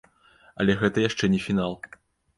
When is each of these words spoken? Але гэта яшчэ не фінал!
Але 0.63 0.75
гэта 0.81 1.05
яшчэ 1.09 1.29
не 1.37 1.45
фінал! 1.45 1.73